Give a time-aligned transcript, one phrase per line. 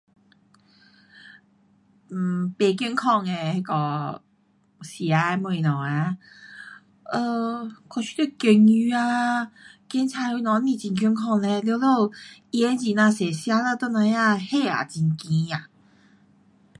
[2.09, 4.21] 嗯，不健康的那个
[4.81, 6.17] 吃的东西啊，
[7.03, 9.51] 呃，我觉得咸鱼啊，
[9.91, 11.85] 咸菜什么不很健康嘞，全部
[12.51, 15.67] 盐很呀多，吃了等下血液很高啊。